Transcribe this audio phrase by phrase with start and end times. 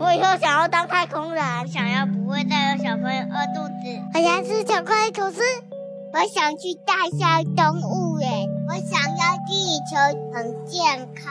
[0.00, 4.00] 我以后想要当太空人，想要不会再有小朋友饿肚子。
[4.14, 5.42] 我想吃巧克力吐司。
[6.14, 8.48] 我想去大象动物园。
[8.66, 9.94] 我想要地球
[10.32, 11.30] 很健康。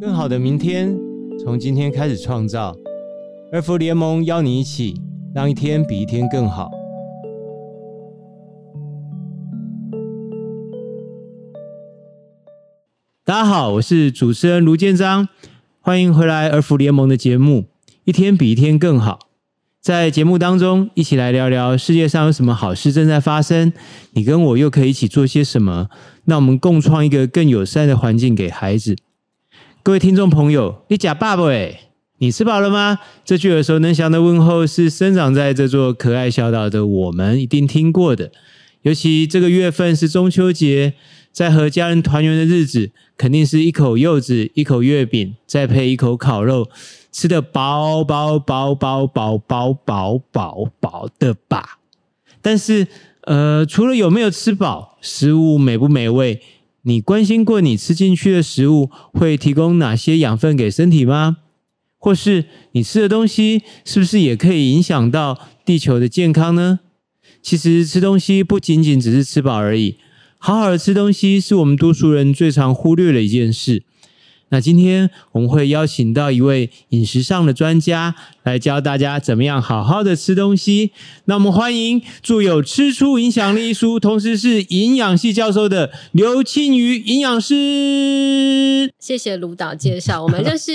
[0.00, 0.96] 更好的明天，
[1.42, 2.76] 从今天开始创造。
[3.52, 4.94] 二福联盟邀你一起，
[5.34, 6.70] 让一天比一天更好。
[13.24, 15.28] 大家好，我是主持人卢建彰。
[15.84, 17.66] 欢迎回来儿福联盟的节目，
[18.04, 19.18] 一天比一天更好。
[19.80, 23.72] 在节目当中，一起来聊聊世界上有什么好事正在发生，
[24.12, 25.88] 你跟我又可以一起做些什么？
[26.26, 28.94] 那我们共创一个更友善的环境给孩子。
[29.82, 31.76] 各位听众朋友，你呷饱未？
[32.18, 33.00] 你吃饱了吗？
[33.24, 38.30] 这句耳熟能详的问候是生长在这座可爱小岛的我们一定听过的。
[38.82, 40.94] 尤其这个月份是中秋节，
[41.32, 46.68] 在和家人团圆的日子，肯定是一口柚子，一口月饼，再配一口烤肉，
[47.10, 51.78] 吃得饱饱饱饱饱饱饱饱饱的吧。
[52.42, 52.86] 但是，
[53.22, 56.42] 呃，除了有没有吃饱，食物美不美味，
[56.82, 61.38] 你关心过你吃进去的食物会提供哪些养分给身体吗？
[61.98, 66.80] 或是你吃的东西是不是也可以影响到地球的健康呢？
[67.40, 69.96] 其实吃东西不仅仅只是吃饱而已，
[70.44, 73.84] 好好的吃东西是我们多数人最常忽略的一件事。
[74.48, 80.90] 那今天我们会邀请到一位饮食上的专家来教大家怎么样好好的吃东西。
[81.26, 88.92] 那我们欢迎著有《吃出影响力》一书，同时是营养系教授的刘庆余营养师。
[88.98, 90.72] 谢谢卢导介绍，我们认识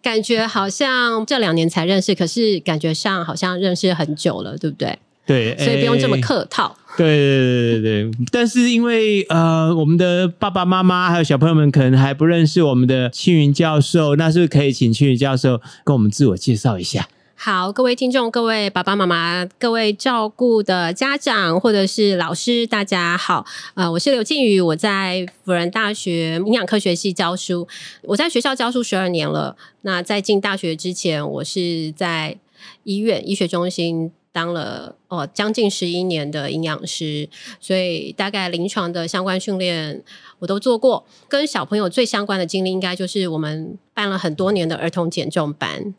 [0.00, 4.98] 感觉好像这两年才认识，可是感觉上好像认识很久了，对不对？
[5.24, 6.76] 对，所以不用这么客套。
[6.96, 17.08] 对对对对对，但是因为呃，我们的爸爸妈妈还有小朋友们可能还不认识我们的青云教授，那是不是可以请青云教授跟我们自我介绍一下？
[17.34, 23.46] 好，各位听众、各位爸爸妈妈、各位照顾的家长或者是老师，大家好。
[23.74, 27.66] 呃，我是刘静宇，我在辅仁大学营养科学系教书。
[28.02, 29.56] 我在学校教书十二年了。
[29.80, 32.36] 那在进大学之前，我是在
[32.84, 34.12] 医院医学中心。
[34.32, 37.28] 当了哦将近十一年的营养师，
[37.60, 40.02] 所以大概临床的相关训练
[40.38, 41.04] 我都做过。
[41.28, 45.94] 跟小朋友最相关的经历，应该就是我们办了很多年的儿童减重班，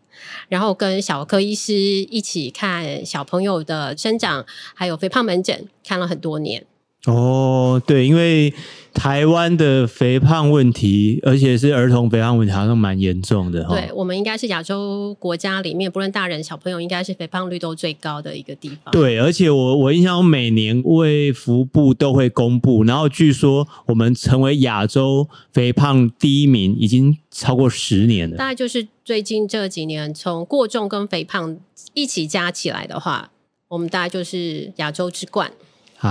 [0.49, 6.65] 然后跟小科医师一起看小朋友的生长，还有肥胖门诊，看了很多年。
[7.05, 8.53] 哦，对，因为
[8.93, 13.61] 台湾的肥胖问题，而且是儿童肥胖问题，好像蛮严重的。
[13.65, 18.91] 对，我们应该是亚洲国家里面，不论大人小朋友，应该是肥胖率都最高的一个地方。
[18.93, 28.37] 对，而且我我印象中每年卫福部都会公布，然后据说我们成为亚洲肥胖第一名，已经超过十年了。
[28.37, 31.57] 大概就是最近这几年，从过重跟肥胖
[31.93, 33.31] 一起加起来的话，
[33.67, 35.51] 我们大概就是亚洲之冠。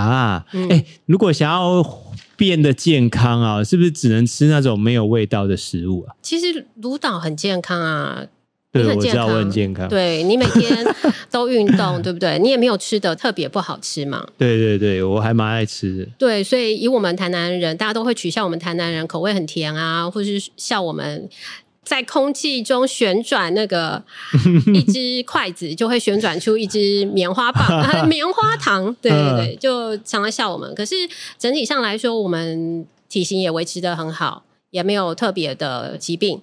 [0.01, 1.83] 啊，哎、欸，如果想要
[2.35, 6.15] 变得健康啊，是不是只能吃那种没有味道的食物啊？
[6.21, 8.23] 其实卢导很健康啊，
[8.71, 9.87] 对，我知道我很健康。
[9.87, 10.85] 对，你每天
[11.29, 12.39] 都运动， 对不对？
[12.39, 14.25] 你也没有吃的特别不好吃嘛。
[14.37, 16.11] 对对对，我还蛮爱吃的。
[16.17, 21.29] 对，所以以我们台南人，大家都会取笑我们台南人口味很甜啊，或是笑我们。
[21.83, 24.01] 在空气中旋转那个
[24.73, 28.95] 一只筷子，就会旋转出一只棉花棒、 棉花糖。
[29.01, 30.73] 对对对，就常常笑我们。
[30.73, 30.95] 可是
[31.37, 36.41] 整体上来说，我们体型也维持的很好，也没有特别的疾病。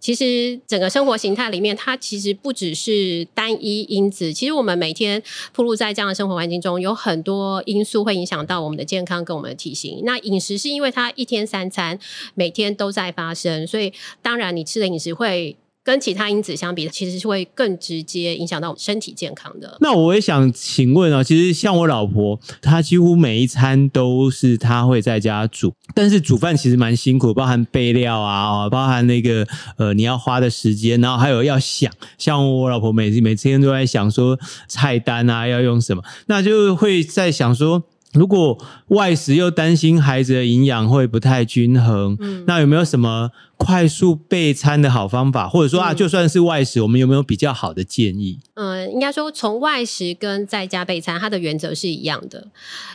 [0.00, 4.32] 其实整个生活形态里面，它其实不只是单一因子。
[4.32, 5.22] 其实我们每天
[5.54, 10.00] 暴露在这样的生活环境中，有很多因素会影响到我们的健康跟我们的体型。
[10.04, 11.98] 那饮食是因为它一天三餐
[12.34, 15.56] 每天都在发生，所以当然你吃的饮食会。
[15.82, 19.78] 跟其他因子相比，其实是会更直接影响到我们身体健康的。
[19.80, 29.46] 那我也想请问啊，其实像我老婆，她几乎每一餐都是她会在家煮，但是煮饭其实蛮辛苦，包含备料啊，包含那个
[29.78, 34.38] 呃你要花的时间，然后还有要想，像我老婆每次每天都在想说
[34.68, 37.84] 菜单啊要用什么，那就会在想说。
[38.12, 38.58] 如果
[38.88, 45.48] 外食又担心孩子的营养会不太均衡，嗯，那有没有什么快速备餐的好方法？
[45.48, 48.40] 或者说啊，就算是外食，我们有没有比较好的建议？
[48.54, 52.48] 嗯，应该说从外食跟在家备餐，它的原则是一样的。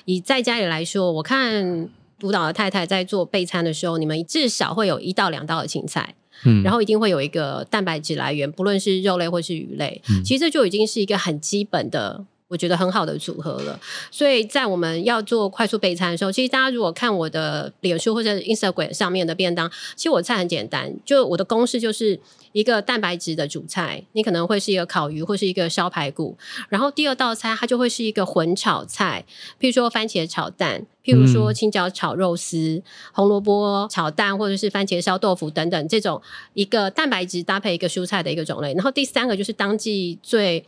[0.03, 1.87] 以在家里来说，我看
[2.19, 6.13] 督导的太太在做备餐的时候，你们至少会有一到两道的青菜，
[6.43, 12.25] 嗯，然后一定会有一个蛋白质来源，不论是肉类或是鱼类，嗯，其实这就已经是一个很基本的。
[12.47, 13.79] 我觉得很好的组合了。
[14.11, 22.19] 所以在我们要做快速备餐的时候，其实大家如果看我的脸书或者 Instagram 上面的便当，其实我菜很简单，就我的公式就是
[22.51, 26.37] 一个蛋白质的主菜，你可能会是一个烤鱼或是一个烧排骨，
[26.69, 29.25] 然后第二道菜它就会是一个混炒菜，
[29.59, 32.83] 譬如说番茄炒蛋，譬如说青椒炒肉丝、嗯、
[33.13, 36.21] 红萝卜炒蛋，或者是番茄烧豆腐等等这种
[36.53, 38.73] 一个蛋白质搭配一个蔬菜的一个种类。
[38.73, 40.63] 然后第三个就是当季最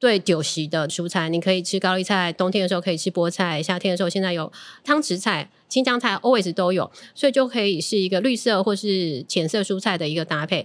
[0.00, 4.52] 对，酒席的蔬菜，你可以吃高丽菜，冬天的时候可以吃菠菜，夏天的时候现在有
[4.84, 10.64] 汤匙菜、青江菜，always 都有，所以就可以是一个绿色或是浅色蔬菜的一个搭配。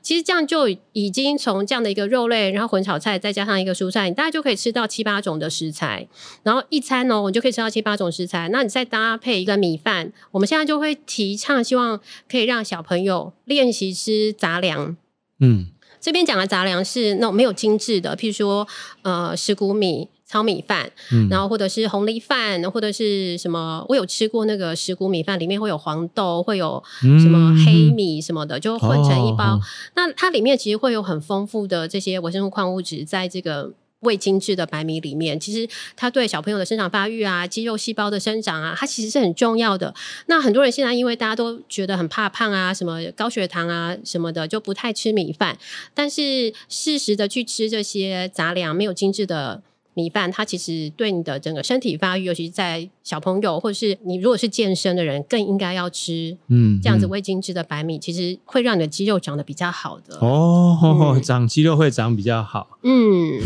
[0.00, 6.08] 其实这样就已经从这样的一个肉类，然后混炒菜，再加上一个蔬菜，你大概就可以吃到七八种的食材。
[6.42, 8.48] 然后一餐哦，你就可以吃到七八种食材。
[8.48, 12.00] 那你再搭配一个米饭，我们现在就会提倡，希望
[12.30, 14.96] 可以让小朋友练习吃杂粮。
[15.38, 15.66] 嗯。
[16.00, 18.66] 这边讲的杂粮是那种没有精致的，譬如说
[19.02, 29.56] 呃石谷米、糙米饭，嗯、然后或者是红藜饭，或者是什么，我有吃过那个石谷米饭，里面会有黄豆，会有什么黑米什么的，嗯、就混成一包。
[29.56, 29.60] 哦、
[29.94, 33.72] 那它里面其实会有很丰富的这些维生素、矿物质，在这个。
[34.00, 39.94] 未精制的白米里面，其实它对小朋友的生长发育啊、肌肉细胞的生长啊，它其实是很重要的。
[40.26, 45.58] 那很多人现在因为大家都觉得很怕胖啊，什么高血糖啊什么的，就不太吃米饭。
[45.94, 49.62] 但是适时的去吃这些杂粮，没有精制的。
[50.00, 56.36] 米饭它其实对你的整个身体发育，尤其是在小朋友或者是你如果是健身的人，更应该要吃。
[56.48, 60.16] 嗯，这样子未精制的白米，其实会让你的肌肉长得比较好的。
[60.18, 60.78] 哦，
[61.14, 62.78] 嗯、 长肌肉会长比较好。
[62.82, 63.38] 嗯，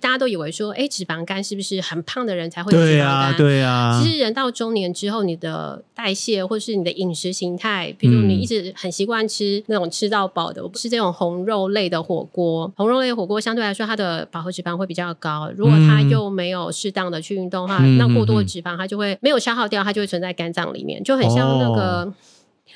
[0.00, 3.36] 大家都以为说，哎，脂肪肝是不是很胖的人才会有脂肪肝？
[3.36, 4.00] 对啊，对啊。
[4.02, 12.72] 其实人到中年之后，你的代谢或是你的饮食形态，比如你一直很习惯吃那种吃到饱的，不是这种红肉类的火锅。
[12.76, 15.50] 红肉类的火锅相对来说，它的饱和脂肪会比较高。
[15.54, 22.14] 如果它又没有适当的去运动的话，嗯、那过多的脂肪它就会没有消耗掉，它就会存在肝脏里面，就很像那个、哦、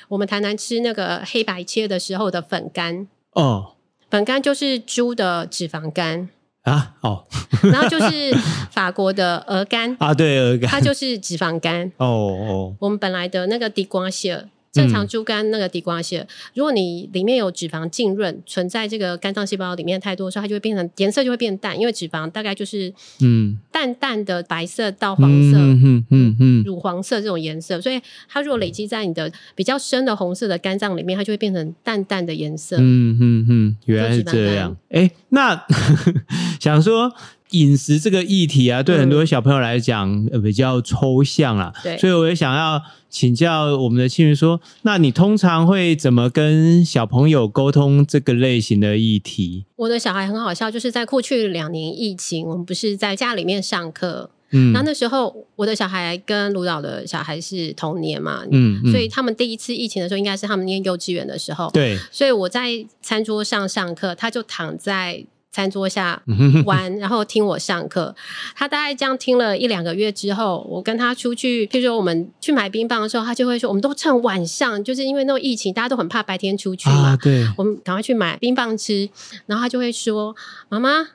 [0.09, 3.07] 我们台南吃那个黑白切的时候的粉干。
[3.33, 3.73] 哦，
[4.09, 6.29] 粉干就是猪的脂肪肝。
[6.63, 6.93] 啊？
[7.01, 7.25] 哦，
[7.71, 8.31] 然后就是
[8.69, 9.95] 法国的鹅肝。
[9.99, 11.91] 啊，对鹅肝，它就是脂肪肝。
[11.97, 14.45] 哦哦，我们本来的那个地瓜叶。
[14.71, 32.77] 正常猪肝那个地瓜屑，嗯、如果你里面有脂肪浸润，存在这个肝脏细胞里面太多的时候，它就会变成颜色就会变淡，因为脂肪大概就是嗯淡淡的白色到黄色，嗯嗯嗯嗯乳黄色这种颜色，所以它如果累积在你的比较深的红色的肝脏里面，它就会变成淡淡的颜色。
[32.79, 34.77] 嗯嗯嗯，原来是这样。
[34.89, 35.65] 哎、欸，那
[36.59, 37.13] 想说。
[37.51, 41.73] 饮食这个议题啊，对很多小朋友来讲，呃，比较抽象啦。
[41.83, 49.65] 对，所以我也想要请教我们的青云说，那你通常会怎么跟小朋友沟通这个类型的议题？
[49.75, 65.25] 我的小孩很好笑，就是在过去两年疫情，我们不是在家里面上课，嗯，那那时候我的小孩跟卢导的小孩是同年嘛，嗯，嗯，所以他们第一次疫情的时候，应该是他们念幼稚园的时候，对，所以我在餐桌上上课，他就躺在。
[65.51, 66.21] 餐桌下
[66.65, 68.15] 玩，然后听我上课。
[68.55, 77.09] 他大概这样听了一两个月之后，我跟他出去，譬如说我们去买冰棒的时候，他就会说：“我们都趁晚上，就是因为那种疫情，大家都很怕白天出去嘛。
[77.09, 79.09] 啊”对，我们赶快去买冰棒吃。
[79.45, 80.33] 然后他就会说
[80.69, 81.09] ：“妈妈，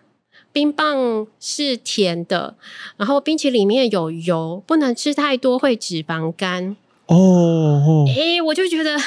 [0.53, 2.57] 冰棒是甜的，
[2.99, 8.99] 然后冰淇淋里面有油，不能吃太多，会脂肪肝。”哦，哎、欸，我就觉得。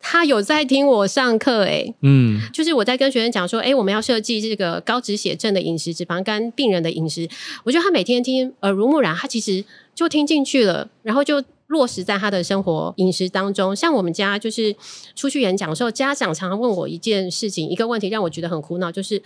[0.00, 7.28] 他有在听我上课，诶，嗯，就是我在跟学生讲说，诶，我们要设计这个高脂血症的饮食，脂肪肝病人的饮食。
[7.64, 13.74] 我觉得他每天听耳濡目染，他其实就听进去了，然后就落实在他的生活饮食当中。
[13.74, 14.74] 像我们家就是
[15.14, 19.20] 出去演讲的时候，家长常常问我一件事情，一个问题让我觉得很苦恼，就是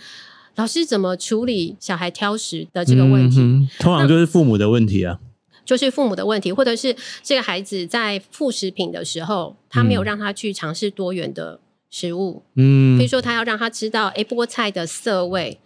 [0.55, 3.39] 老师怎么处理小孩挑食的这个问题？
[3.39, 5.19] 嗯，通常就是父母的问题啊。
[5.65, 12.43] 就是父母的问题，或者是这个孩子在副食品的时候，他没有让他去尝试多元的食物。
[12.55, 15.59] 嗯，比如说他要让他知道，哎，菠菜的色味。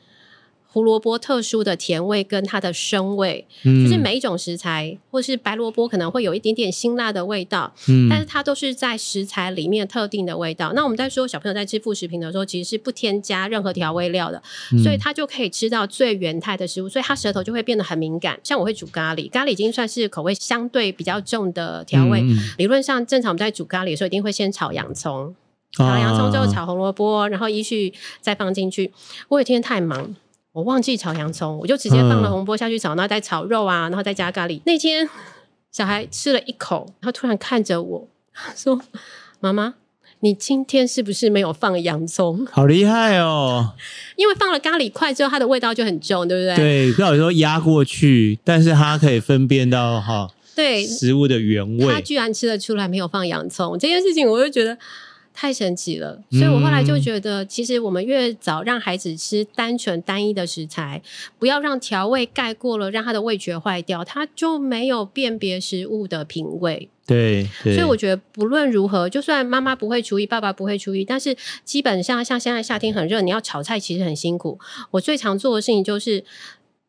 [0.77, 10.73] 胡萝卜特殊的甜味跟它的生味，嗯、就是每一种食材，或是白萝卜可能会有一点点辛辣的味道，嗯、但是它都是在食材里面特定的味道。
[10.75, 14.39] 那我们在说小朋友在吃副食品的时候，其实是不添加任何调味料的，
[14.71, 18.39] 嗯、所以他就可以吃到最原态的食物，所以他舌头就会变得很敏感。
[18.43, 22.21] 像我会煮咖喱，咖喱已经算是口味相对比较重的调味。
[22.21, 25.33] 嗯、理论上，正常我们在煮咖喱的时候，一定会先炒洋葱，
[25.71, 27.91] 炒洋葱之后炒红萝卜，然后依序
[28.21, 28.93] 再放进去。
[29.29, 30.15] 我有一天太忙。
[30.57, 34.59] 我忘记炒洋葱，我就直接放了红波下去炒，然后再炒肉啊，然后再加咖喱。
[34.65, 35.07] 那天
[35.71, 38.07] 小孩吃了一口，然后突然看着我
[38.55, 38.81] 说
[39.39, 39.75] ：“妈妈，
[40.21, 42.43] 你今天是不是没有放洋葱？
[42.51, 43.75] 好厉害哦！
[44.15, 46.55] 因为放了咖喱块之后，它的味道就很重，对不对？
[46.55, 51.85] 对，不要说压过去，但是它可以分辨到哈，对食物的原味。
[51.93, 54.75] 他居然吃得出来没有放洋葱这件事情，我就觉得
[55.39, 56.19] 太神奇了。
[56.31, 60.99] 所以我后来就觉得，其实我们越早让孩子吃单纯单一的食材，
[61.37, 66.89] 不要让调味盖过了，让他的味觉坏掉，他就没有辨别食物的品味。
[67.05, 74.59] 对，对，所以我觉得不论如何，就算妈妈不会厨艺，爸爸不会厨艺，但是基本上像现在夏天很热，你要炒菜其实很辛苦。
[74.89, 76.23] 我最常做的事情就是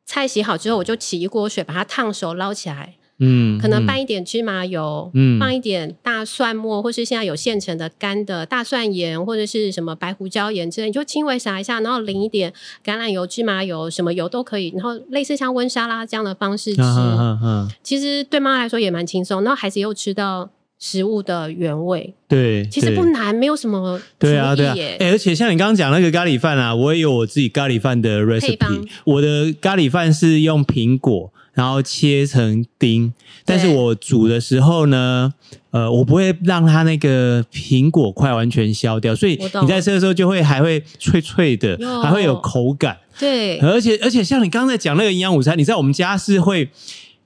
[0.06, 2.94] 菜洗好之后，我就起一锅水，把它烫熟，捞起来。
[3.20, 12.52] 嗯，可能拌一点芝麻油，嗯，放一点大蒜末，或是现在有现成的干的大蒜盐，或者是什么白胡椒盐之类，你就轻微撒一下，然后淋一点
[12.84, 20.48] 橄榄油、芝麻油，什么油都可以，然后类似像温沙拉这样的方式吃，啊啊啊、其实对妈妈来说也蛮轻松，然后孩子又吃到
[20.78, 31.32] 食物的原味，对，其实不难，没有什么对啊，对啊，哎，而且像你刚刚讲那个咖喱饭啊，我也有我自己咖喱饭的 recipe，我的咖喱饭是用苹果。
[31.58, 33.12] 然后切成丁，
[33.44, 35.34] 但是我煮的时候呢，
[35.72, 42.98] 呃，我不会让它那个苹果块完全消掉，所以你在吃的时候就会还会脆脆的，还会有口感。
[43.18, 46.70] 对，而且而且像你刚才讲那个营养午餐，你知道我们家是会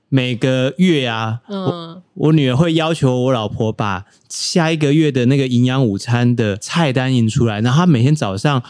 [0.09, 8.63] 每个月啊，嗯，我我女儿会要求我老婆把下一个月的那个营养午餐的菜单印出来，然后她每天早上，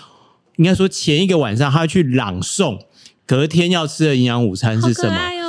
[0.57, 2.79] 应该说前一个晚上，她要去朗诵
[3.25, 5.42] 隔天要吃的营养午餐是什么。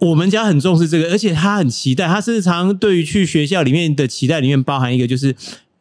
[0.00, 2.06] 我们家很重视这个，而且他很期待。
[2.06, 5.34] 他甚至常对于去学校里面的期待里面包含一个，就是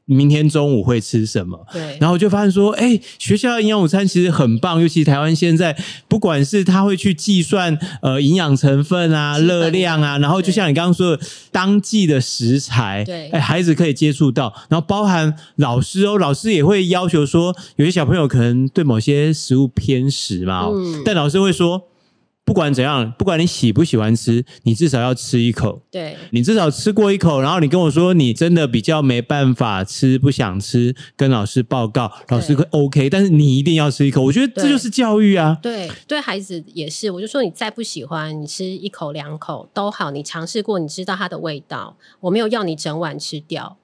[0.06, 1.66] 明天中午会吃什么。
[1.72, 21.89] 对，然后就发现说，哎、欸，学校的营养午餐其实很棒，尤其台湾现在，不管是他会去计算呃营养成分啊、热量啊，然后就像你刚刚说的，当季的食材，对，哎、欸，孩子可以接触到，然后包含老师哦，老师也会要求说，有些小朋友可能对某些食物偏食嘛，嗯，但老师会说。
[22.50, 25.80] 不管怎样，不管你喜不喜欢吃，你至少要吃一口。
[25.92, 33.08] 对，你至少吃过一口，然后你跟我说你真的比较没办法吃，不想吃，跟老师报告，老师会 OK。
[33.08, 35.60] 但是你一定要吃一口，我觉得这就是教育啊。
[35.62, 37.12] 对，对，对孩子也是。
[37.12, 41.98] 我就说你再不喜欢，你吃一口两口都好，你尝试过，你知道它的味道。
[42.22, 43.78] 我没有要你整碗吃掉。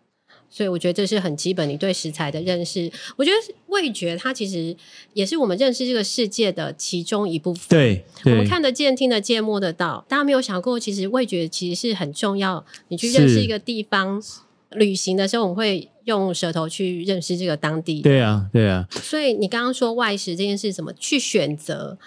[0.55, 2.89] 所以我觉得这是很基本，你对食材的认识。
[3.17, 4.73] 我觉得味觉它其实
[5.11, 7.67] 也是我们认识这个世界的其中一部分。
[7.67, 10.05] 对，对我们看得见、听得见、摸得到。
[10.07, 12.65] 大家没有想过，其实味觉其实是很重要。
[12.87, 14.23] 你去认识一个地方，
[14.71, 18.01] 旅行的时候，我们会用舌头去认识这个当地。
[18.01, 18.87] 对啊，对啊。
[18.91, 21.97] 所以你刚刚说外食这件事，怎么去选择？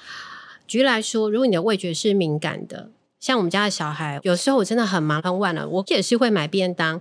[0.66, 2.88] 举例来说，如果你的味觉是敏感的。
[3.20, 7.00] 像我们家的小孩，有时候我真的很忙很晚了，我也是会买便当。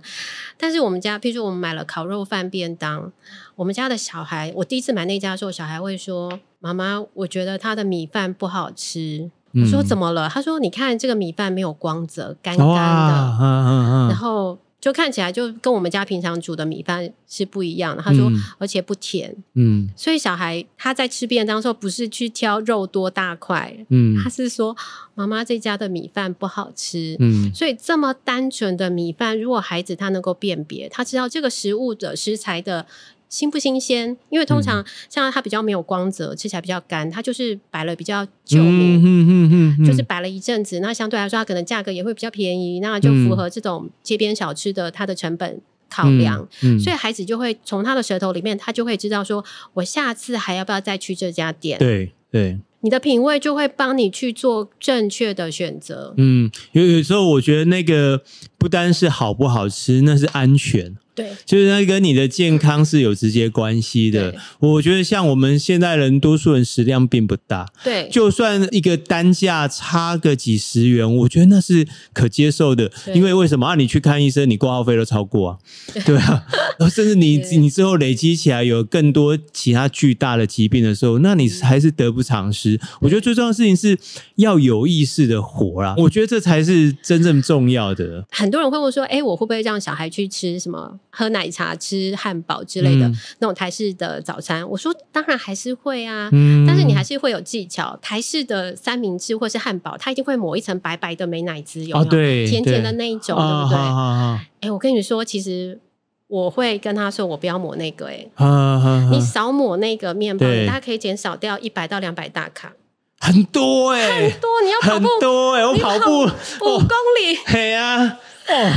[0.56, 3.12] 但是我们家，譬如说我们买了烤肉饭便当，
[3.56, 9.30] 我们家的小孩，我第一次买那家的时候，小孩会说：“妈妈，我觉得他的米饭不好吃。
[9.52, 12.74] 嗯”我说：“怎么了？”他说：“你看这个米饭没有光泽，干干的。
[12.74, 14.58] 啊啊啊”然后。
[14.80, 18.02] 就看起来就跟我们家平常煮的米饭是不一样的。
[18.02, 19.34] 他说，而且不甜。
[19.54, 24.76] 嗯，所以小孩他在吃便当的时候，不是去挑肉多大块，嗯，他是说
[25.14, 27.16] 妈妈这家的米饭不好吃。
[27.18, 32.86] 嗯，所以这么单纯的米饭，如果孩子他能够辨别，他知道这个食物的食材的。
[33.28, 34.16] 新不新鲜？
[34.30, 40.80] 因为通常像它比较没有光泽，嗯、吃起来比较干，它就是摆了比较久，嗯嗯嗯、就是摆了一阵子。
[40.80, 46.46] 那相对来说，它可能价格也会比较便宜，那就符合这种街边小吃的它的成本考量。
[46.62, 49.44] 嗯嗯、所以孩子就会从他的舌头里面，他就会知道说，
[49.74, 51.78] 我下次还要不要再去这家店？
[51.78, 56.14] 对对，你的品味就会帮你去做正确的选择。
[56.16, 58.22] 嗯，有有时候我觉得那个
[58.56, 60.96] 不单是好不好吃，那是安全。
[61.14, 64.36] 对，就是那跟你的健康是有直接关系的。
[64.60, 67.66] 我觉得像我们现代人，多数人食量并不大。
[67.82, 72.92] 对，就算一个单价差个几十元，我觉得那是可接受的。
[73.12, 73.74] 因为为什么啊？
[73.74, 75.58] 你去看医生，你挂号费都超过啊。
[76.04, 76.46] 对啊，
[76.88, 82.67] 甚至你你之后累积起来有更多其他巨大的疾病的时候，那你还是得不偿失。
[83.00, 83.96] 我觉得最重要的事情是
[84.36, 85.94] 要有意识的活啦。
[85.98, 88.24] 我觉得这才是真正重要的。
[88.30, 97.98] 很多人会问说：“哎，我会不会让小孩去吃什么？”喝奶茶、吃汉堡之类的、嗯、那种台式的早餐，我说当然还是会啊，嗯、但是你还是会有技巧。
[98.00, 103.76] 台式的三明治或是汉堡，它一定会抹一层白白的美奶滋油，有、哦、对，甜甜的那一种，对，对不对？
[103.76, 105.80] 哎、欸，我跟你说，其实
[106.28, 112.72] 我会跟他说，我不要抹那个、欸，哎，你少抹那个面包，大家可以减少掉一百到两百大卡，
[113.18, 116.88] 很多哎、欸，很多，你要跑步，很多哎、欸，我跑步五公
[117.20, 118.18] 里，嘿呀，
[118.48, 118.72] 哦。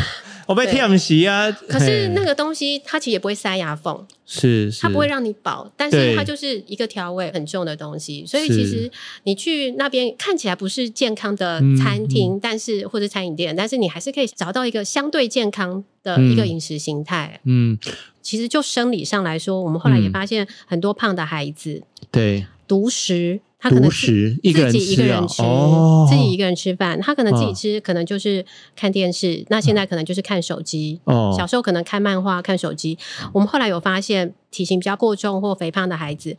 [0.48, 1.52] 我被舔洗啊。
[1.52, 8.26] 可是那个东西它其实也不会塞牙缝，是，它不会让你饱，但是它就是一个调味很重的东西。
[8.26, 8.90] 所以其实
[9.24, 17.40] 你去那边看起来不是健康的餐厅，嗯、但是或者餐饮店，但是你还是可以找到一个相对健康的一个饮食形态。
[17.46, 17.78] 嗯，
[18.22, 23.42] 其实就生理上来说，我们后来也发现很多胖的孩子，对，独食。
[23.62, 27.00] 他可能自己一个人吃，哦、自己一个人吃饭。
[27.00, 28.44] 他可能自己吃，可能就是
[28.76, 29.42] 看电视。
[29.44, 31.00] 哦、那现在可能就是看手机。
[31.04, 32.98] 哦、小时候可能看漫画、看手机。
[33.32, 34.34] 我们后来有发现。
[34.52, 36.36] 体型比较过重或肥胖的孩子，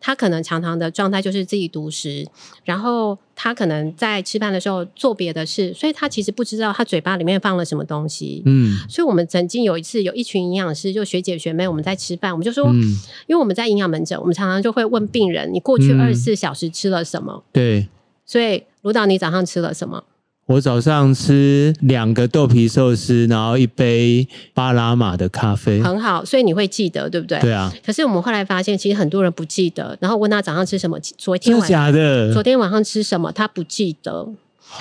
[0.00, 2.26] 他可能常常的状态就是自己独食，
[2.64, 8.42] 然后他可能在吃饭的时候做别的事，所以他其实不知道他嘴巴里面放了什么东西。
[8.46, 12.80] 嗯，所以我们曾经有一次有一群营养师，就学姐学妹，我们在吃饭，我们就说，嗯、
[13.26, 17.32] 因为我们在营养门诊，我们常常就会问病人，你过去二十四小时吃了什么？
[17.36, 17.88] 嗯、对，
[18.26, 20.04] 所以卢导，你早上吃了什么？
[20.46, 27.38] 我早上吃两个豆皮寿司，然后一杯巴拿马的咖啡，很好，所以你会记得，对不对？
[27.38, 27.72] 对啊。
[27.86, 29.96] 可是我们后来发现，其实很多人不记得。
[30.00, 34.28] 然后问他早上吃什么，昨天晚上假的，昨天晚上吃什么，他不记得。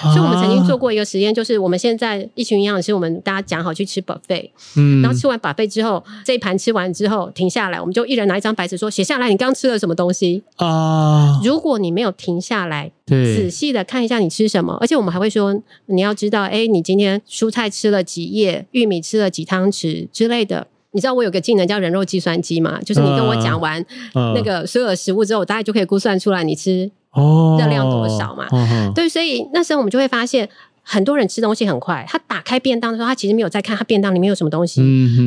[0.01, 11.39] 所以我们曾经做过一个实验，就是我们现在一群营养师，我们大家讲好去吃 buffet，嗯，然后吃完 buffet 之后，这一盘吃完之后停下来，我们就一人拿一张白纸说写下来，你刚刚吃了什么东西啊？
[11.43, 20.67] 如果你没有停下来，对，仔细的看一下你吃什么，而且我们还会说你要知道，哎，你今天蔬菜吃了几叶，玉米吃了几汤匙之类的。
[20.91, 22.79] 你知道我有个技能叫人肉计算机吗？
[22.83, 26.89] 就是你跟我讲完那个所有的食物之后，我大概就可以估算出来你吃。
[27.11, 28.47] 哦，热量多少嘛？
[28.51, 30.47] 哦、对，所以那时候我们就会发现，
[30.83, 32.05] 很多人吃东西很快。
[32.07, 34.81] 他打开便当的时候，他其实没有在看他便当里面有什么东西。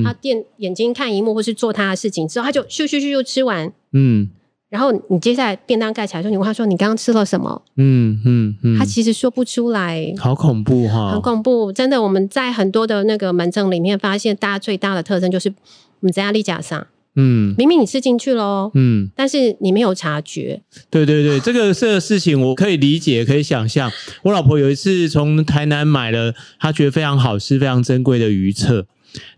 [0.04, 3.72] 他电眼睛看荧幕或是做他的事情之后，他就咻咻咻就吃完。
[3.92, 4.28] 嗯，
[4.68, 10.14] 然后你接下来便当盖起来的时候，你问他说：“你刚刚吃了什么？”嗯嗯嗯，他其实说不出来。
[10.18, 11.12] 好恐怖哈！
[11.12, 12.00] 很恐怖，真的。
[12.00, 16.86] 我们在很多的那个门诊里面发现，大家最大的特征就是我们在压力架上。
[17.14, 20.62] 嗯，明明你吃进去喽，嗯，但是你没有察觉。
[20.90, 23.90] 对对对， 这个这个事情我可以理解，可以想象。
[24.23, 28.87] 我老婆有一次从台南买了，她觉得非常好吃、非常珍贵的鱼册，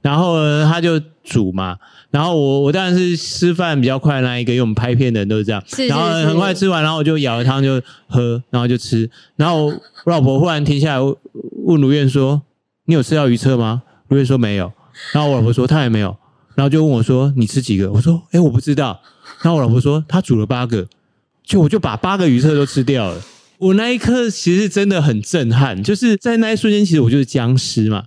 [0.02, 1.76] 然后呢，她就煮嘛。
[2.12, 5.61] 然后我我当然是吃饭比较快的那一个，因为我们拍片的人都是这样。
[5.66, 9.10] 是是是，然后很快吃完，然后我就舀了汤就喝，然后就吃。
[9.34, 11.15] 然后我老婆忽然停下来
[11.65, 12.41] 问卢燕说
[12.87, 14.73] ：“你有吃到鱼册吗？”卢燕说没有。
[15.13, 16.17] 然后我老婆说：“她也没有。”
[16.54, 19.00] 然后就问我说：“你吃几个？”我说：“诶，我不知道。”
[19.43, 20.86] 然后我老婆说：“她煮了八个，
[21.45, 23.21] 就我就把八个鱼册都吃掉了。”
[23.58, 28.04] 我那一刻其实真的很震撼，就是在那一瞬间，其实我就是僵尸嘛。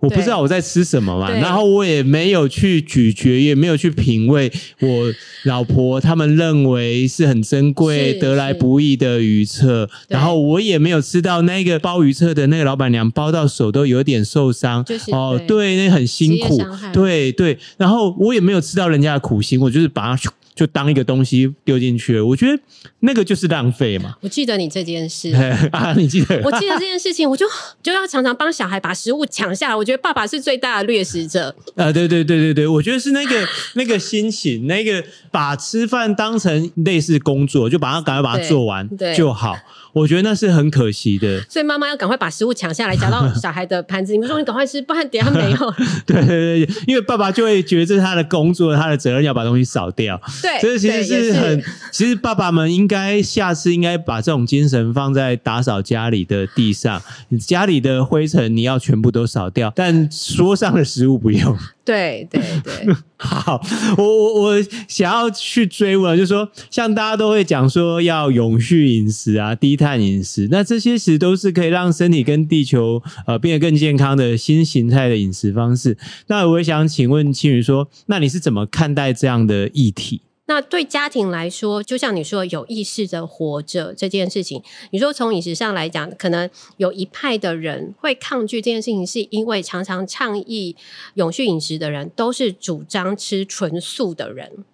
[0.00, 5.12] 我不知道我在吃什么嘛，然后我也没有去咀嚼，也没有去品味我
[5.44, 16.60] 老婆他们认为是很珍贵、得来不易的鱼册，然后我也没有吃到那个包鱼册的那个老板娘包到手都有点受伤，哦，对，那很辛苦，
[16.92, 20.32] 对对，然后我也没有吃到人家的苦心，我就是把它。
[20.58, 22.60] 就当一个东西丢进去了，我觉得
[22.98, 24.16] 那个就是浪费嘛。
[24.20, 25.30] 我记得你这件事
[25.70, 26.42] 啊，你记得？
[26.42, 27.46] 我记得这件事情，我就
[27.80, 29.76] 就要常常帮小孩把食物抢下来。
[29.76, 31.54] 我觉得爸爸是最大的掠食者。
[31.76, 39.56] 啊，对对对对对，我觉得是那个 那个心情，那个把吃饭当成类似工作，就把它赶快把它做完就好。
[39.98, 45.74] 我觉得那是很可惜的， 所以妈妈要赶快把食物抢下来，夹到 小孩的盘子里面，说你赶快吃，不然等下没有。
[46.06, 50.20] 对对对，因为爸爸就会觉得这是他的工作，他的责任要把东西扫掉。
[50.42, 57.02] 对，所以其实是很，是其实爸爸们应该下次应该把这种精神放在打扫家里的地上，
[57.40, 61.56] 家里的灰尘你要全部都扫掉，但桌上的食物不用。
[61.88, 63.58] 对对对， 好，
[63.96, 75.96] 我我我想要去追问，就是说，像大家都会讲说要永续饮食啊，低碳饮食，那这些其实都是可以让身体跟地球呃变得更健康的新形态的饮食方式。
[76.26, 80.20] 那我也想请问青云说，那你是怎么看待这样的议题？
[80.48, 90.74] 那对家庭来说，就像你说有意识的活着这件事情，你说从饮食上来讲，可能有一派的人会抗拒这件事情，是因为常常倡议
[91.14, 94.64] 永续饮食的人都是主张吃纯素的人，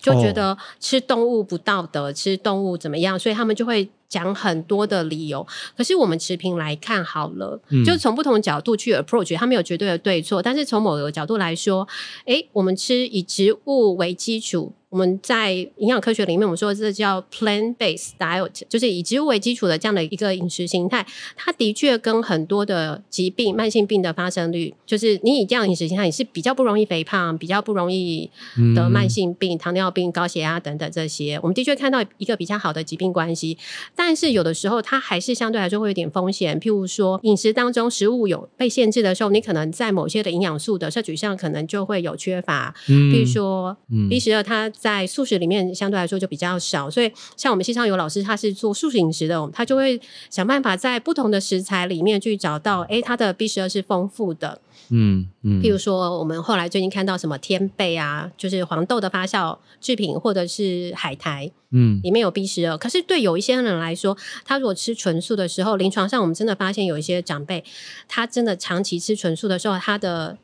[0.00, 5.46] 就觉得吃动物不道德，吃动物怎么样，所以他们就会讲很多的理由。
[5.76, 11.86] 可是我们持平来看好了，就从不同角度去 approach，他没有绝对的对错，但是从某个角度来说，
[12.24, 14.72] 诶，我们吃以植物为基础。
[14.90, 28.30] 我们在营养科学里面，我们说这叫 plant-based diet，就是以植物为基础的这样的一个饮食形态，它的确跟很多的疾病、慢性病的发生率，就是你以这样的饮食形态，你是比较不容易肥胖，比较不容易
[28.74, 31.38] 得慢性病、嗯、糖尿病、高血压等等这些。
[31.42, 33.58] 我们的确看到一个比较好的疾病关系，
[33.94, 36.58] 但是有的时候它还是相对来说会有点风险。
[36.58, 42.74] 譬如说，饮食当中食物有被限制的时候，你可能在某些的营养素的摄取上，可能就会有缺乏。
[42.88, 43.76] 嗯，比如说
[44.08, 54.60] B 十二，它在素食里面相对来说就比较少，所以像我们西昌有老师，他是做素食饮食的，他就会想办法在不同的食材里面去找到，哎，它的 B 十二是丰富的。
[54.90, 62.78] 嗯嗯，譬如说我们后来最近看到什么天贝啊，就是黄豆的发酵制品，或者是海苔，嗯，里面有 B 十二。
[62.78, 67.64] 可是对有一些人来说，他如果吃纯素的时候，临床上我们真的发现有一些长辈，
[68.06, 70.38] 他真的长期吃纯素的时候，他的。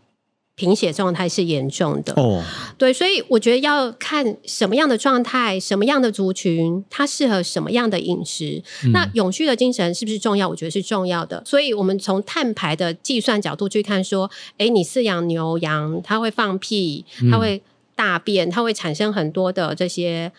[0.56, 2.40] 贫血状态是严重的哦，
[2.78, 8.62] 对，所以我觉得要看什么样的状态，什么样的族群，它适合什么样的饮食。
[8.84, 10.48] 嗯、那永续的精神是不是重要？
[10.48, 11.42] 我觉得是重要的。
[11.44, 17.60] 所以我们从碳排的计算角度去看，说，诶，你饲养牛羊，它会放屁，它会
[17.96, 20.30] 大便，它会产生很多的这些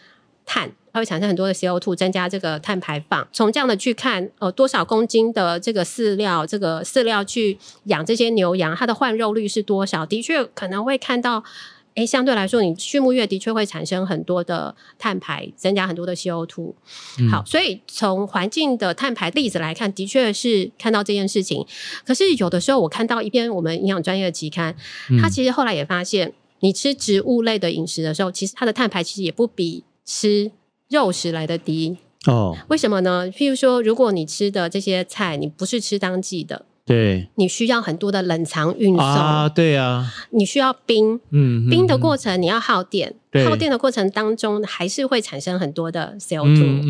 [0.45, 0.71] 碳。
[0.93, 3.27] 它会产生很多的 CO2，增加这个碳排放。
[3.33, 10.05] 从这样的去看，呃，多少公斤的这个饲料，这个饲料去养这些牛羊，它的换肉率是多少？
[10.05, 11.43] 的确可能会看到，
[11.95, 16.73] 诶，相对来说，你畜牧业的确会产生很多的碳排，增加很多的 CO2。
[17.19, 17.29] 嗯。
[17.29, 21.65] 好，所以从环境的碳排例子来看，的确是看到这件事情。
[22.05, 24.73] 可是有的时候，我看到一篇我们营养专业的期刊，
[25.21, 26.31] 它其实后来也发现，
[26.61, 30.51] 你吃植物类的饮食的时候，其实它的碳排其实也不比吃。
[30.87, 33.27] 肉食来的低哦，为什么呢？
[33.31, 39.03] 譬如说，如果你吃的这些菜，你不是吃当季的，对，你需要很多的冷藏运送。
[39.03, 43.15] 啊，对啊，你需要冰，嗯，冰的过程你要耗电。
[43.49, 46.83] 耗电的过程当中，还是会产生很多的 CO2，嗯，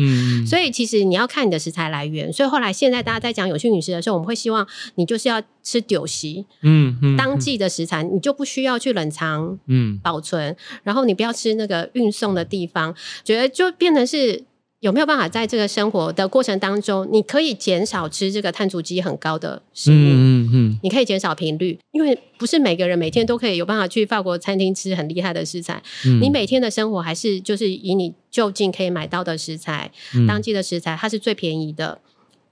[0.44, 2.32] 嗯，所以其实你要看你的食材来源。
[2.32, 10.54] 所以后来现在大家在讲有机饮食的时候，我们会希望你就是要吃酒席，嗯，嗯，当季的食材，你就不需要去冷藏，嗯，保存，
[10.84, 14.44] 然后你不要吃那个运送的地方，觉得就变成是。
[14.80, 19.94] 有没有办法在这个生活的过程当中，你可以减少吃这个碳足迹很高的食物？
[19.94, 25.82] 嗯嗯，嗯，你可以减少频率，因为不是每个人每天都可以有办法去法国餐厅吃很厉害的食材。
[26.04, 31.98] 嗯，你每天的生活还是就是以你就近可以买到的食材，嗯，当季的食材，它是最便宜的。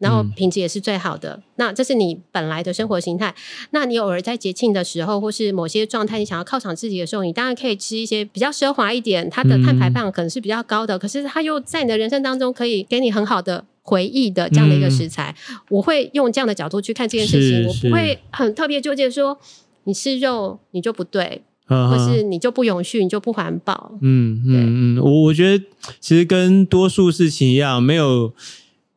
[0.04, 3.34] 然后品质也是最好的，嗯，那这是你本来的生活形态。
[3.70, 15.34] 那你偶尔在节庆的时候，或是某些状态，你想要犒赏自己的时候，你当然可以吃一些比较奢华一点，它的碳排放可能是比较高的，嗯，可是它又在你的人生当中可以给你很好的回忆的这样的一个食材。
[15.48, 19.38] 嗯，我会用这样的角度去看这件事情，我不会很特别纠结说
[19.84, 23.92] 你吃肉你就不对，啊，或是你就不永续，你就不环保。
[24.02, 25.64] 嗯嗯嗯，我我觉得
[25.98, 28.34] 其实跟多数事情一样，没有。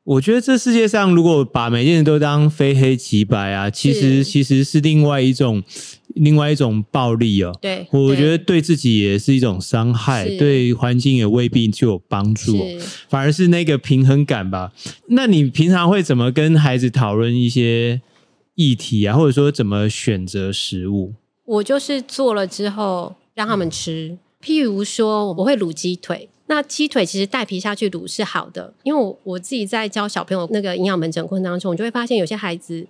[0.08, 5.62] 我觉得这世界上，如果把每件事都当非黑即白啊，其实其实是另外一种
[6.16, 7.52] 另外一种暴力哦。
[7.62, 12.58] 对，我觉得对自己也是一种伤害，对环境也未必就有帮助，
[13.10, 14.72] 反而是那个平衡感吧。
[15.08, 18.00] 那你平常会怎么跟孩子讨论一些
[18.56, 21.16] 议题啊，或者说怎么选择食物？
[21.44, 26.30] 我就是做了之后让他们吃，譬如说我会卤鸡腿。
[26.50, 32.88] 那鸡腿其实带皮下去卤是好的，因为我我自己在教小朋友那个营养门诊过程当中，我就会发现有些孩子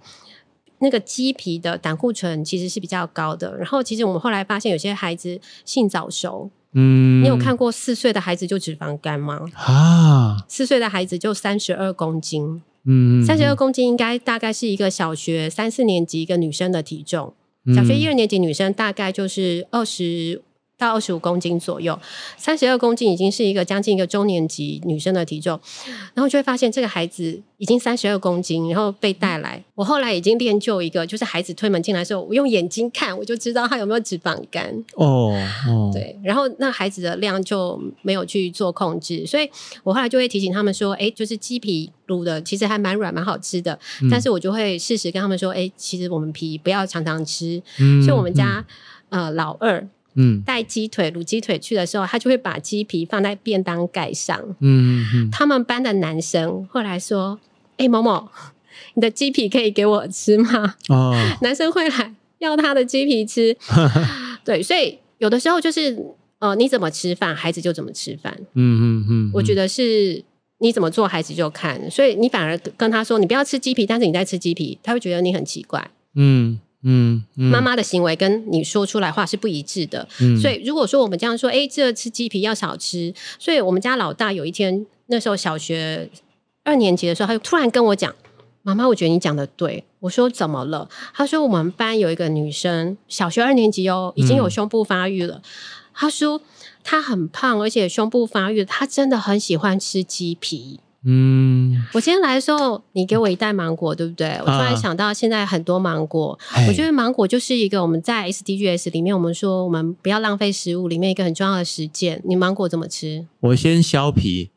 [0.77, 3.57] 那个鸡皮的胆固醇其实是比较高的。
[3.57, 9.41] 然后其实我们后来发现有些孩子性早熟，嗯，你有看过四岁的孩子就脂肪肝吗？
[9.55, 17.33] 啊，四岁的孩子就三十二公斤，嗯，三十二公斤应该大概是一个小学三四年级一个女生的体重，
[17.75, 20.43] 小学一二年级女生大概就是二十。
[20.77, 21.99] 到二十五公斤左右，
[22.37, 25.59] 三十二公斤已经是一个将近一个中年级女生的体重，
[26.13, 29.63] 然后就会发现这个孩子已经三十二公斤，然后被带来。
[29.73, 34.71] 我后来已经练就一个，就是孩子推门进来的时候，我用眼睛看，我就知道他有没有脂肪肝。
[34.93, 35.33] 哦
[35.67, 39.49] 哦，对，然后那孩子的量就没有去做控制，所以
[39.83, 47.59] 我后来就会提醒他们说，哎，就是鸡皮卤的其实还蛮软蛮好吃的，嗯，但是我就会适时跟他们说，哎，其实我们皮不要常常吃。
[47.79, 48.63] 嗯，所以我们家，
[49.09, 49.87] 嗯，呃老二。
[50.17, 54.37] 嗯，带鸡腿卤鸡腿去的时候，他就会把鸡皮放在便当盖上。
[54.59, 57.39] 嗯嗯，他们班的男生后来说
[57.77, 58.27] ：“哎、欸，某某，
[58.95, 63.55] 你的鸡皮可以给我吃吗？”哦，男生会来要他的鸡皮吃。
[64.43, 65.97] 对，所以有的时候就是
[66.39, 68.35] 呃，你怎么吃饭，孩子就怎么吃饭。
[68.53, 70.23] 嗯嗯嗯，我觉得是
[70.59, 71.89] 你怎么做，孩子就看。
[71.91, 75.91] 所以你反而跟他说：“你不要吃鸡皮，但是你在吃鸡皮。”他会觉得你很奇怪。
[76.15, 80.07] 嗯嗯，嗯妈妈的行为跟你说出来话是不一致的。
[80.21, 83.13] 嗯所以如果说我们这样说，哎，这吃鸡皮要少吃。
[83.39, 86.09] 所以我们家老大有一天，那时候小学
[86.63, 88.13] 二年级的时候，他就突然跟我讲
[88.61, 95.37] ：“妈妈，我觉得你讲的对。”我说：“怎么了？”他说：“我们班有一个女生，小学二年级哦，已经有胸部发育了。
[95.37, 95.41] 嗯”
[95.99, 96.41] 他说
[96.83, 104.37] ：“她很胖，而且胸部发育，她真的很喜欢吃鸡皮。”嗯，我今天来的时候，你给我一袋芒果，对不对？
[104.41, 112.21] 我突然想到，现在很多芒果，啊、我觉得芒果就是一个我们在 SDGs 里面，我们说我们不要浪费食物里面一个很重要的实践。
[112.25, 113.25] 你芒果怎么吃？
[113.39, 114.49] 我先削皮。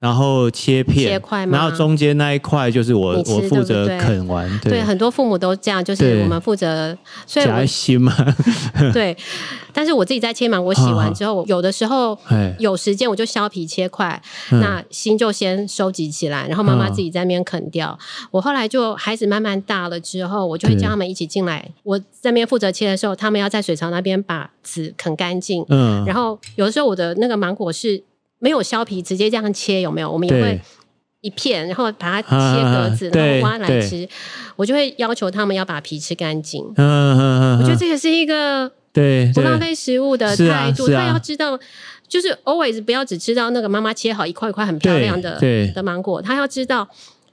[0.00, 1.58] 然后切片，切块吗？
[1.58, 4.48] 然后中间那一块就是我我负责啃完。
[4.60, 6.96] 对，对，很多父母都这样，就是我们负责。
[7.26, 8.14] 所以夹心嘛。
[8.94, 9.14] 对，
[9.74, 12.18] 但是我自己在切芒果洗完之后，啊、有的时候
[12.58, 14.18] 有时间我就削皮切块，
[14.50, 17.90] 嗯、那心就先收集起来，然后妈妈自己在那边啃掉。
[18.00, 21.70] 嗯、我后来就孩子慢慢大了之后，我就会叫他们一起进来。
[21.82, 25.62] 我在那边负责切的时候，他们要在水槽那边把籽啃干净。
[25.68, 28.02] 嗯，然后有的时候我的那个芒果是。
[28.40, 30.10] 没有削皮，直接这样切有没有？
[30.10, 30.60] 我们也会
[31.20, 34.08] 一片，然后把它切格子， 然后挖来吃。
[34.56, 36.64] 我就会要求他们要把皮吃干净。
[36.76, 40.88] 嗯嗯嗯，我觉得这个是一个对不浪费食物的态度。
[40.88, 41.58] 他要知道，
[42.08, 45.38] 就是 always 不要只吃到那个妈妈切好一块一块很漂亮的
[45.74, 46.88] 的芒果，他要知道。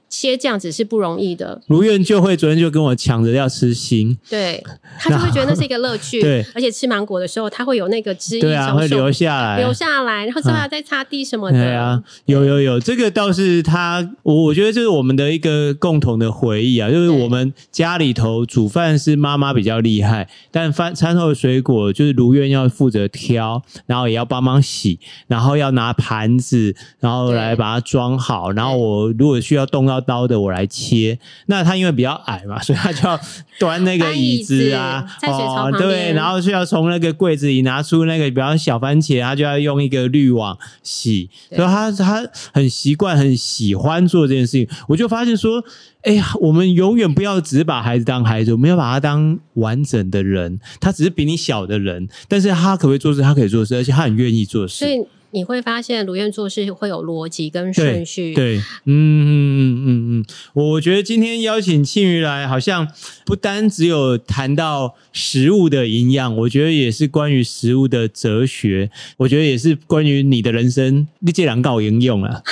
[0.08, 1.60] 切这样子是不容易的。
[1.66, 4.62] 如愿就会昨天就跟我抢着要吃心，对，
[4.98, 6.20] 他就会觉得那是一个乐趣。
[6.22, 11.58] 对，而且吃芒果的时候，他会有那个汁液，对啊，会流下来，流下来，然后之后还在擦地什么的。
[11.58, 29.97] 对啊，有有有，这个倒是他，我我觉得这是我们的一个共同的回忆啊，就是我们家里头煮饭是妈妈比较厉害，但饭餐后的水果就是如愿要负责挑，然后也要帮忙洗，然后要拿盘子，然后来把它装好，然后我如果需要动到。
[30.00, 33.18] 刀的我来切，那他因为比较矮嘛， 所以他就要
[33.58, 44.68] 端那个 椅子啊，子哦，对，然后就要从那个柜子里拿出那个，比方小番茄，他就要用一个滤网洗，所以他他很习惯，很喜欢做这件事情。
[44.88, 45.62] 我就发现说，
[46.02, 50.58] 哎呀，我们永远不要只是把孩子当孩子，我们要把他当完整的人。
[50.80, 53.20] 他只是比你小的人，但是他可不可以做事？
[53.20, 54.84] 他可以做事，而且他很愿意做事。
[55.30, 58.34] 你会发现，如愿做事会有逻辑跟顺序。
[58.34, 59.88] 对，对，嗯嗯嗯嗯
[60.20, 62.88] 嗯，我觉得今天邀请庆余来，好像
[63.26, 68.90] 不单只有谈到食物的营养，我觉得也是关于食物的哲学。
[69.18, 72.42] 我觉得也是关于你的人生，你这两搞应用啊。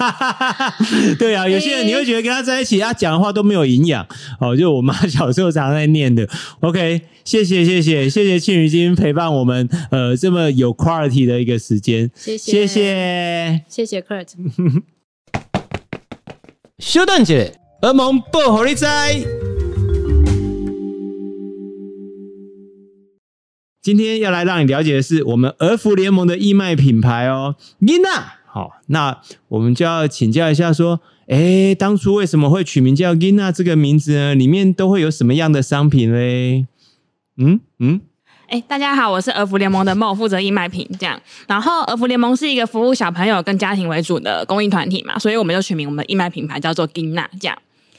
[1.18, 4.06] 对啊，有些人你会觉得跟他在一起，他讲的话都没有营养。
[4.40, 6.28] 哦，就我妈小时候常常在念的。
[6.60, 7.02] OK。
[7.22, 14.28] 谢谢谢谢谢谢庆余今天陪伴我们，呃，这么有 quality 的一个时间，谢谢谢谢谢谢 Kurt。
[16.78, 19.20] 休顿姐，儿萌薄荷利在。
[23.82, 28.24] 今天要来让你了解的是我们儿福联盟的义卖品牌哦，Gina。
[28.46, 34.34] 好，那我们就要请教一下，说，哎，当初为什么会取名叫 Gina 这个名字呢？
[34.34, 36.66] 里面都会有什么样的商品嘞？
[37.36, 38.00] 嗯嗯，
[38.50, 41.18] 哎、大家好，我是儿福联盟的梦负责义卖品这样。
[41.46, 47.56] 然后儿福联盟是一个服务小朋友跟家庭为主的公益团体嘛，所以我们就取名我们的义卖品牌叫做 Gina 这样。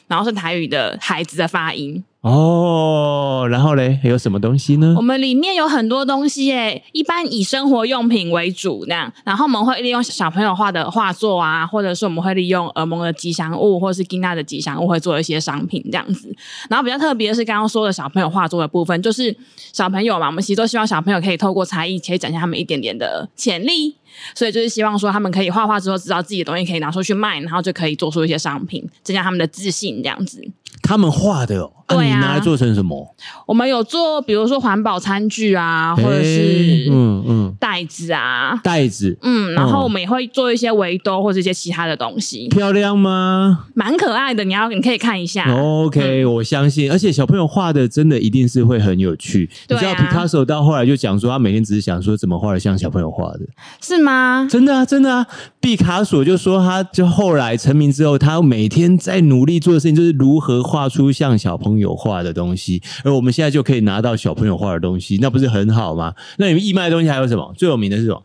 [0.09, 2.03] 然后是台语的孩子的发音。
[2.21, 4.93] 哦，然后嘞，还有什么东西呢？
[4.95, 16.31] 我们里面有很多东西诶，一般以生活用品为主那样，然后我们会利用小朋友画的画作啊，或者是我们会利用儿盟的吉祥物，或者是金娜的吉祥物，会做一些商品这样子。
[16.69, 19.35] 然后比较特别的是刚刚说的小朋友画作的部分，就是
[19.73, 23.95] 小朋友嘛，我们其实都希望小朋友可以透过才艺，可以展现他们一点点的潜力，
[24.35, 30.47] 所以就是希望说他们可以画画之后，知道自己的东西可以拿出去卖，然后就可以做出一些商品，增加他们的自信这样子。
[30.81, 31.71] 他们画的哦。
[31.89, 33.13] 那啊，你拿来做成什么？
[33.45, 42.47] 我们有做，比如说环保餐具啊，或者是嗯嗯袋子啊，袋子，嗯，然后我们也会做一些围兜或者一些其他的东西。
[42.47, 43.65] 漂亮吗？
[43.73, 45.53] 蛮可爱的，你要你可以看一下。
[45.53, 49.49] OK，我相信，而且小朋友画的真的一定是会很有趣。
[49.67, 53.41] 你知道皮卡索到后来就讲说，他每天只是想说怎么画的像小朋友画的，
[53.81, 54.47] 是吗？
[54.49, 55.27] 真的啊，真的啊。
[55.59, 66.13] 毕卡索就说，他就后来成名之后，他每天在努力做的事情就是如何画出像小朋友画的东西，而我们现在就可以拿到小朋友画的东西，那不是很好吗？
[66.37, 67.53] 那你们义卖的东西还有什么？
[67.57, 68.23] 最有名的是什么？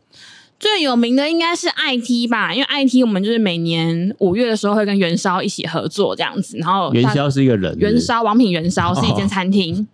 [0.59, 9.87] 最有名的应该是 IT 吧，因为 IT 我们就是每年五月的时候会跟元宵一起合作这样子，然后元宵是一个人元宵王品元宵是一间餐厅。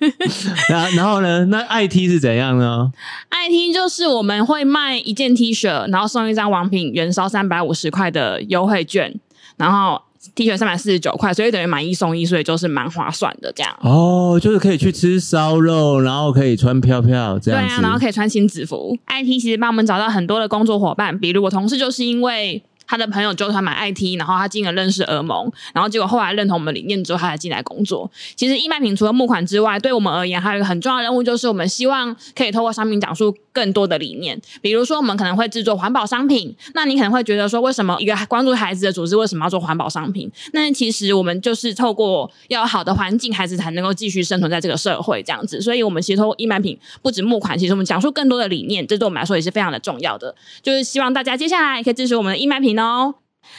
[0.70, 1.44] 然后然后呢？
[1.44, 2.90] 那 IT 是怎样呢
[3.30, 9.14] ？？IT 就是我们会卖一件 T 恤，然后送一张王品元宵三百五十块的优惠券，
[9.58, 10.00] 然后。
[10.34, 13.76] T 恤三百四十九块，所以等于买一送一，所以就是蛮划算的这样。
[13.82, 17.68] 哦，就是可以去吃烧肉，然后可以穿飘飘这样子。
[17.68, 18.96] 对啊，然后可以穿亲子服。
[19.06, 22.62] IT 其实帮我们找到很多的工作伙伴，比如我同事就是因为。
[22.88, 28.08] 他的朋友就他买 IT，然后他进而认识儿盟，然后结果后来认同我们理念之后，他才进来工作。
[28.36, 34.38] 其实义卖品除了募款之外，对我们而言还有一个很重要的任务，就是我们希望可以透过商品讲述更多的理念。
[34.60, 40.30] 比如说，我们可能会制作环保商品，那你可能会觉得说，为什么一个关注孩子的组织为什么要做环保商品？
[40.52, 45.58] 那其实我们就是透过要好的环境，孩子才能够继续生存在这个社会这样子。
[45.62, 50.34] 所以，我们其实透过义卖品不止募款，其实我们讲述更多的理念，这对我们来说也是非常的重要的。
[50.62, 53.14] 就是希望大家接下来可以支持我们的义卖品哦。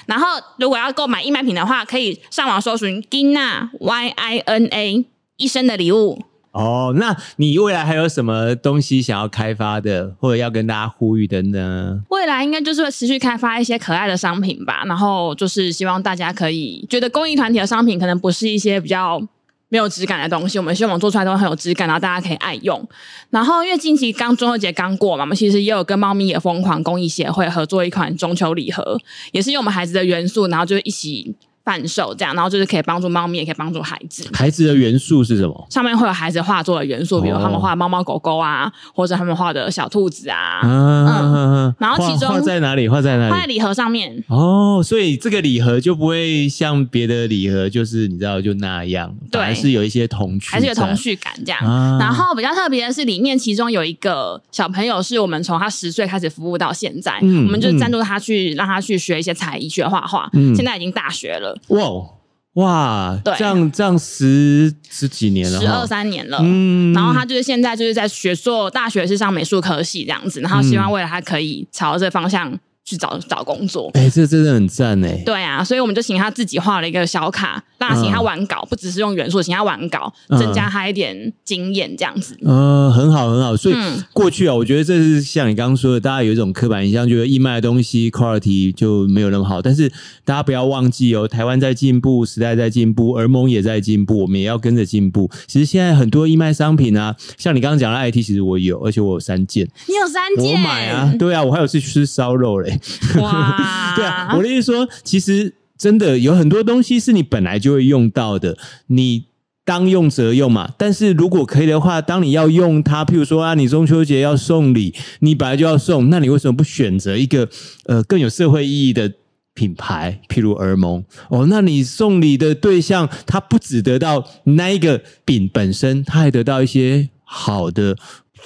[0.05, 0.27] 然后，
[0.59, 5.05] 如果要购买义卖品的话，可以上网搜寻 GINA Y I N A
[5.37, 6.21] 一生的礼物。
[6.51, 12.01] 哦，那你未来还有什么东西想要开发的，或者要跟大家呼吁的呢？
[12.09, 14.83] 未来应该就是会持续开发一些可爱的商品吧。
[14.85, 19.21] 然后就是希望大家可以觉得公益团体的商品可能不是一些比较。
[19.69, 22.87] 没有质感的东西，我们希望做出来都很有质感，然后大家可以爱用。
[23.29, 28.97] 然后因为近期刚中秋节刚过嘛，我们其实也有跟猫咪也疯狂公益协会合作一款中秋礼盒，
[29.33, 31.35] 也是用我们孩子的元素，然后就一起。
[31.67, 34.25] 贩售这样，然后就是可以帮助猫咪，也可以帮助孩子。
[34.31, 35.67] 孩子的元素是什么？
[35.69, 40.61] 上面会有孩子画作的元素，比如他们画猫猫狗狗啊，或者他们画的小兔子啊。
[40.63, 42.87] 嗯，然后其中画在哪里？
[42.87, 43.31] 画在哪里？
[43.31, 44.23] 画在礼盒上面。
[44.27, 51.59] 哦，所以这个礼盒就不会像别的礼盒，就是你知道就那样，对，还是有一些童趣，还是有童趣感这样。
[51.59, 61.56] 啊、然后比较特别的是，里面其中有一个小朋友，是我们从他十岁开始服务到现在，嗯、我们就赞助他去、嗯、让他去学一些才艺，学画画，嗯、现在已经大学了。
[61.67, 62.09] 哇
[62.53, 66.39] 哇，对，这样这样十十几年了，十二三年了。
[66.41, 72.57] 嗯，然后他就是现在就是在学硕大学是上美术科系这样子，然后希望未来他可以朝这方向。
[72.87, 75.21] 去找找工作，哎、欸，这真的很赞哎！
[75.25, 82.37] 对啊，所以我们就请他自己画了一个小卡，让他请他玩稿，嗯、不只是用元素，请他玩稿，增加他一点经验，这样子。
[82.43, 83.57] 嗯，很好，很好。
[83.57, 83.75] 所以
[84.13, 89.61] 过去啊，我觉得这是像你刚刚说的，大家有一种刻板印象，觉得义卖的东西 quality 就没有那么好。
[89.61, 89.91] 但是
[90.23, 95.29] 大家不要忘记哦，台湾在进步，时代在进步，而盟也在进步，我们也要跟着进步。
[95.45, 99.67] 其实现在很多义卖商品啊，像你刚刚讲的 IT，其实我有，而且我有三件。
[99.89, 100.53] 你有三件？
[100.53, 102.76] 我买啊，对啊，我还有去吃烧肉嘞。
[103.19, 109.25] 哇，对啊，我的意思说，其实真的有很多东西是你本来就会用到的，你
[109.65, 110.71] 当用则用嘛。
[110.77, 117.49] 但是如果可以的话，当你要用它，譬如说啊，你中秋节要送礼，你本来就要送，那你为什么不选择一个
[117.85, 119.11] 呃更有社会意义的
[119.53, 121.47] 品牌，譬如儿蒙哦？
[121.49, 127.97] 那你送礼的对象，他不只得到那一个饼本身，他还得到一些好的。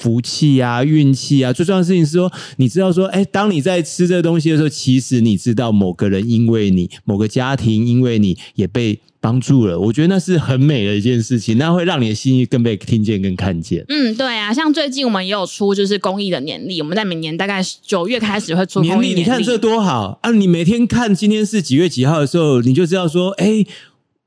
[0.01, 9.79] 福气啊，运气啊，最重要的事情是说，你知道说，哎，当你在吃这个东西的时候，其实你知道某个人因为你，某个家庭因为你也被帮助了。
[9.79, 13.85] 我觉得那是很美的一件事情，那会让你的心意更被听见、更看见。
[13.89, 19.09] 嗯，对啊，像最近我们也有出就是公益的年历，我们在每年大概九月开始会出年历。
[19.09, 20.31] 年历，你看这多好啊！
[20.31, 23.65] 你每天看今天是几月几号的时候，你就知道说，哎。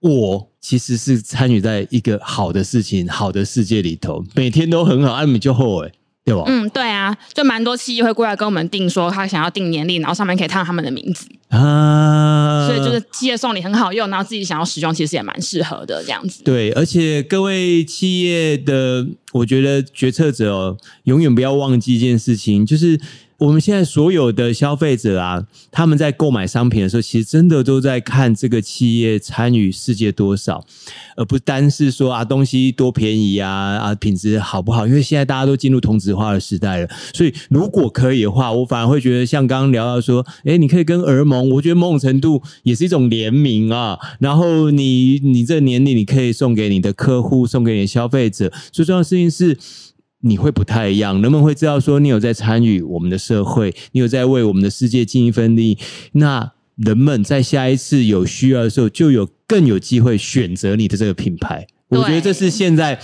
[0.04, 5.90] 我其实是参与在一个好的事情、好的世界里头，每天都很好，按你就后悔，
[6.26, 6.42] 对吧？
[6.46, 16.44] 嗯，对啊，就蛮多企业会过来跟我们订说，他想要订年历，然后上面可以看到他们的名字啊，所以就是企业送礼很好用，然后自己想要使用，其实也蛮适合的这样子。
[16.44, 23.00] 对，而且各位企业的，我觉得决策者哦，永远不要忘记一件事情，就是。
[23.44, 30.64] 我们现在所有的消费者啊，他们在购买商品的时候，其实真的都在看这个企业参与世界多少，
[31.14, 34.86] 而不单是说啊东西多便宜啊啊品质好不好？
[34.86, 43.98] 因为现在大家都进入同质化的时代了，所以如果可以的话，我反而会觉得像刚刚聊到说，诶，你可以跟儿盟，我觉得某种程度也是一种联名啊。
[44.20, 48.50] 然后你你这年龄你可以送给你的客户，送给你的消费者。
[48.72, 49.58] 最重要的事情是。
[50.26, 55.76] 你会不太一样，人们会知道说你有在参与我们的社会，你有在为我们的世界尽一份力。
[56.12, 61.66] 那人们在下一次有需要的时候，就有更有机会选择你的这个品牌。
[61.88, 62.98] 我觉得这是现在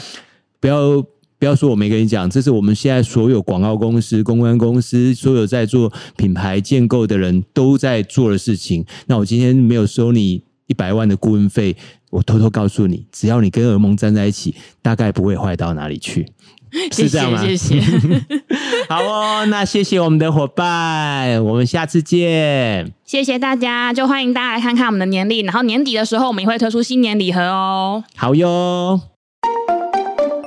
[0.58, 1.04] 不要
[1.38, 8.84] 不要说我没跟你讲，这是我们现在所有广告公司、公关公司、所有在做品牌建构的人都在做的事情。
[9.06, 11.76] 那我今天没有收你一百万的顾问费，
[12.10, 16.32] 我偷偷告诉你，只要你跟儿盟站在一起，大概不会坏到哪里去。
[16.92, 17.44] 是这样吗？
[17.44, 18.22] 谢谢，谢谢
[18.88, 22.92] 好哦，那谢谢我们的伙伴，我们下次见。
[23.04, 28.04] 谢谢大家，就欢迎大家来看看我们的年历，然后年底的时候我们也会推出新年礼盒哦。
[28.14, 29.00] 好哟。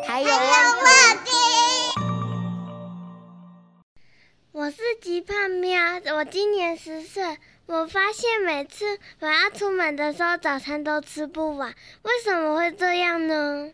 [0.08, 1.32] 还有话题。
[4.54, 5.78] 我是吉胖喵，
[6.16, 7.22] 我今年十岁。
[7.66, 8.84] 我发现每次
[9.22, 11.70] 我要出门的时候，早餐都吃不完，
[12.04, 13.70] 为什么会这样呢？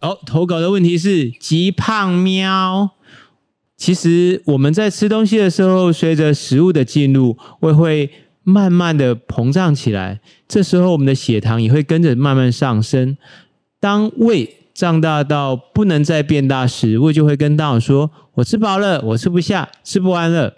[0.00, 2.90] 哦，投稿的问题是极胖喵。
[3.76, 8.10] 其实我们在吃东西的时候，随着食物的进入，胃会
[8.44, 13.16] 慢慢的膨胀起来，这时候我们的血糖也会跟着慢慢上升。
[13.80, 20.57] 当胃胀大到不能再变大时，胃就会跟大脑说：“我吃饱了，我吃不下，吃不完了。”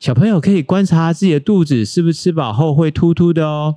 [0.00, 3.76] 小朋友可以观察自己的肚子是不是吃饱后会突突的哦。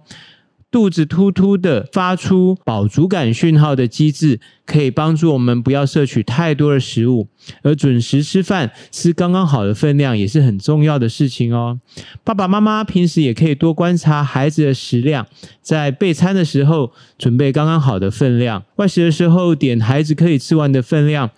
[0.69, 7.27] 肚子突突的，发出饱足感讯号的机制，可以帮助我们不要摄取太多的食物，
[7.61, 11.81] 而准时吃饭，吃刚刚好的分量也是很重要的事情哦。
[12.23, 15.27] 爸爸妈妈平时也可以多观察孩子的食量，
[15.61, 21.31] 在备餐的时候准备刚刚好的分量，外食的时候点孩子可以吃完的分量。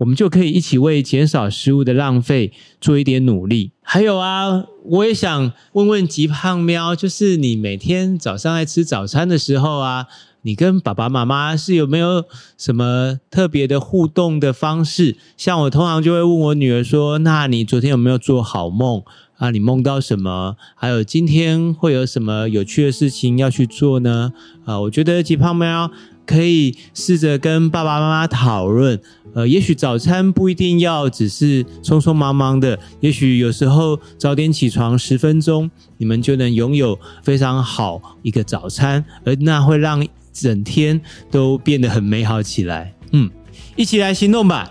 [0.00, 3.72] 我们就可以一起为减少食物的浪费做一点努力。
[3.82, 10.06] 还有啊，我也想问问极胖喵，就是你每天早上在吃早餐的时候啊，
[10.42, 12.24] 你跟爸爸妈妈是有没有
[12.56, 15.16] 什么特别的互动的方式？
[15.36, 19.02] 像我通常就会问我女儿说：“那你昨天有没有做好梦
[19.36, 19.50] 啊？
[19.50, 20.56] 你梦到什么？
[20.76, 24.32] 还有今天会有什么有趣的事情要去做呢？”
[24.64, 25.90] 啊，我觉得极胖喵。
[26.30, 29.00] 可以试着跟爸爸妈妈讨论，
[29.34, 35.68] 呃，也许早餐不一定要只是匆匆忙忙的，也许有时候早点起床十分钟，
[35.98, 41.00] 你们就能拥有非常好一个早餐，而那会让整天
[41.32, 42.94] 都变得很美好起来。
[43.10, 43.28] 嗯，
[43.74, 44.70] 一起来行动吧！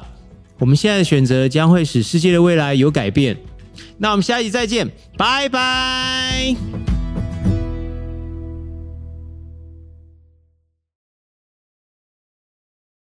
[0.59, 3.35] 我们现在的选择将会使世界的未来有改变。
[3.97, 6.98] 那我们下一集再见，拜拜。